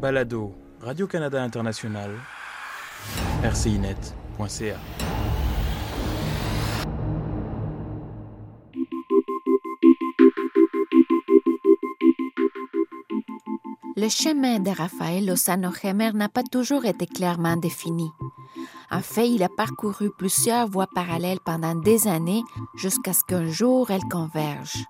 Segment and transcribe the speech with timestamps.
[0.00, 2.10] Balado Radio-Canada International,
[3.44, 4.78] rcinet.ca.
[13.96, 18.08] Le chemin de Raphaël Lozano-Hemer n'a pas toujours été clairement défini.
[18.90, 22.42] En fait, il a parcouru plusieurs voies parallèles pendant des années
[22.74, 24.86] jusqu'à ce qu'un jour elles convergent.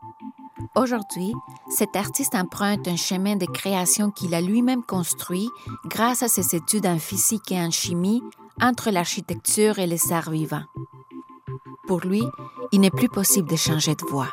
[0.77, 1.33] Aujourd'hui,
[1.69, 5.49] cet artiste emprunte un chemin de création qu'il a lui-même construit
[5.87, 8.23] grâce à ses études en physique et en chimie
[8.61, 10.65] entre l'architecture et les arts vivants.
[11.87, 12.23] Pour lui,
[12.73, 14.29] il n'est plus possible de changer de voie.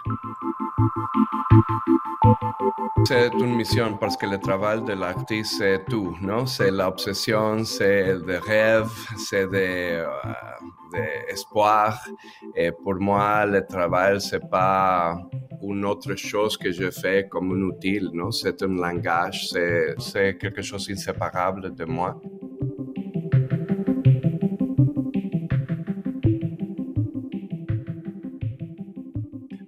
[3.05, 6.45] C'est une mission parce que le travail de l'artiste, c'est tout, non?
[6.45, 12.05] C'est l'obsession, c'est le rêve, c'est des, euh, espoirs.
[12.53, 15.15] Et pour moi, le travail, c'est pas
[15.61, 18.31] une autre chose que je fais comme un outil, non?
[18.31, 22.21] C'est un langage, c'est quelque chose d'inséparable de moi.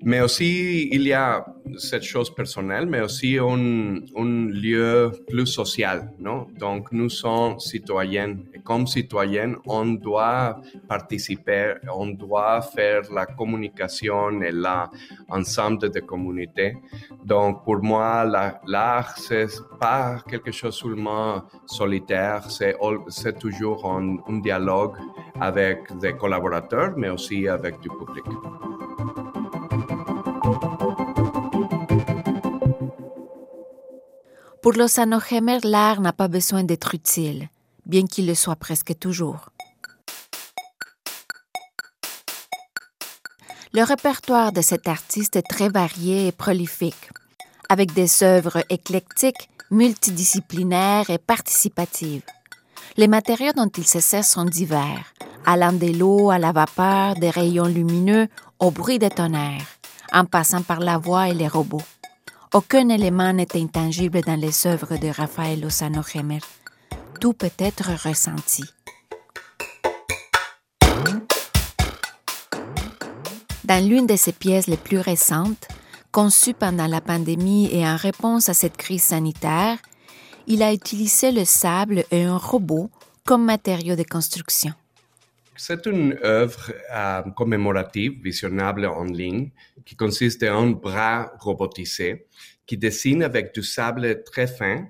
[0.03, 1.45] Mais aussi, il y a
[1.77, 6.47] cette chose personnelle, mais aussi un, un, lieu plus social, non?
[6.57, 14.41] Donc, nous sommes citoyens et comme citoyens, on doit participer, on doit faire la communication
[14.41, 16.77] et l'ensemble des communautés.
[17.23, 18.25] Donc, pour moi,
[18.65, 19.47] l'art, c'est
[19.79, 24.97] pas quelque chose seulement solitaire, c'est toujours un, un dialogue
[25.39, 28.25] avec des collaborateurs, mais aussi avec du public.
[34.61, 37.47] Pour Hemer, l'art n'a pas besoin d'être utile,
[37.85, 39.51] bien qu'il le soit presque toujours.
[43.71, 47.09] Le répertoire de cet artiste est très varié et prolifique,
[47.69, 52.23] avec des œuvres éclectiques, multidisciplinaires et participatives.
[52.97, 55.13] Les matériaux dont il se sert sont divers,
[55.45, 58.27] allant de l'eau à la vapeur, des rayons lumineux
[58.59, 59.67] au bruit des tonnerres,
[60.11, 61.83] en passant par la voix et les robots.
[62.51, 66.01] Aucun élément n'est intangible dans les œuvres de Raphaël Lozano.
[67.21, 68.63] Tout peut être ressenti.
[73.65, 75.67] Dans l'une de ses pièces les plus récentes,
[76.11, 79.77] conçue pendant la pandémie et en réponse à cette crise sanitaire,
[80.47, 82.89] il a utilisé le sable et un robot
[83.25, 84.73] comme matériau de construction.
[85.61, 89.51] C'est une œuvre euh, commémorative visionnable en ligne
[89.85, 92.27] qui consiste en un bras robotisé
[92.65, 94.87] qui dessine avec du sable très fin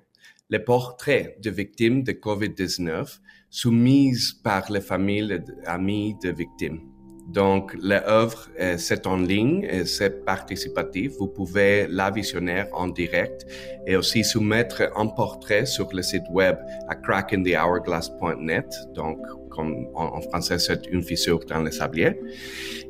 [0.47, 3.17] les portraits de victimes de COVID-19
[3.49, 6.98] soumises par les familles et amis de victimes.
[7.29, 11.11] Donc, l'œuvre, euh, c'est en ligne, c'est participatif.
[11.19, 13.45] Vous pouvez la visionner en direct
[13.85, 16.57] et aussi soumettre un portrait sur le site web
[16.87, 18.73] à crackinthehourglass.net.
[18.95, 19.19] Donc,
[19.57, 22.19] en, français, c'est une fissure dans les sabliers.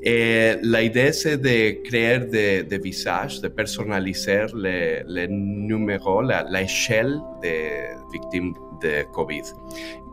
[0.04, 2.20] Et l'idée, c'est de créer
[2.64, 9.44] des, visages, de personnaliser les, les numéros, l'échelle des victimes de COVID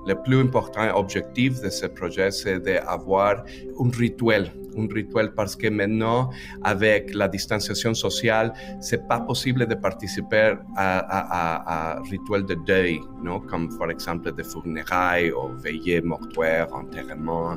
[0.06, 3.44] le plus important objectif de ce projet, c'est d'avoir
[3.80, 6.30] un rituel, un rituel parce que maintenant,
[6.62, 13.40] avec la distanciation sociale, c'est pas possible de participer à, un rituel de deuil, non?
[13.40, 17.56] comme par exemple des funérailles ou veillées mortuaires, enterrement,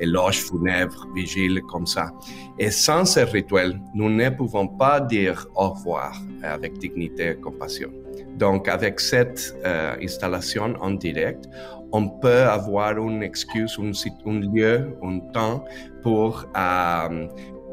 [0.00, 2.10] éloges funèbres, vigiles, comme ça.
[2.58, 7.90] Et sans ce rituel, nous ne pouvons pas dire au revoir avec dignité et compassion.
[8.36, 11.48] Donc, avec cette euh, installation en direct,
[11.92, 15.64] on peut avoir une excuse, un, lieu, un temps
[16.02, 17.26] pour, euh,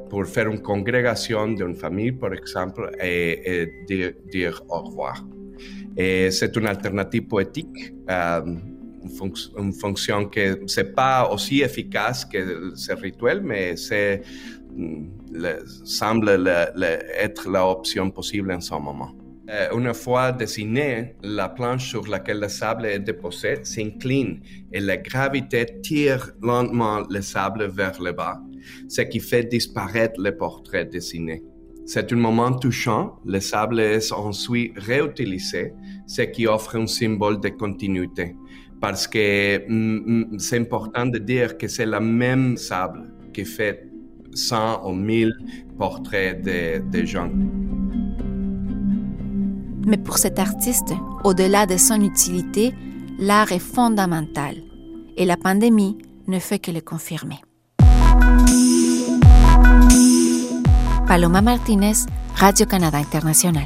[0.09, 3.67] pour faire une congrégation d'une famille, par exemple, et,
[4.31, 5.25] dire, au revoir.
[5.97, 8.55] Et c'est une alternative poétique, euh,
[9.57, 14.21] une, fonction que c'est pas aussi efficace que ce rituel, mais c'est
[14.75, 15.05] mm,
[15.85, 16.29] semble
[17.17, 19.11] être l'option possible en ce moment.
[19.51, 24.41] Euh, une fois dessinée, la planche sur laquelle le sable est déposé s'incline
[24.71, 28.39] et la gravité tire lentement le sable vers le bas,
[28.87, 31.41] ce qui fait disparaître le portrait dessiné.
[31.87, 35.73] C'est un moment touchant, le sable est ensuite réutilisé,
[36.05, 38.35] ce qui offre un symbole de continuité,
[38.79, 43.87] parce que mm, mm, c'est important de dire que c'est le même sable qui fait
[44.31, 45.33] 100 ou 1000
[45.79, 47.31] portraits de, de gens.
[49.89, 50.93] Mais pour cet artiste,
[51.23, 52.75] au-delà de son utilité,
[53.17, 54.53] l'art est fondamental
[55.17, 55.97] et la pandémie
[56.27, 57.41] ne fait que le confirmer.
[61.07, 62.05] Paloma Martinez,
[62.35, 63.65] Radio-Canada International.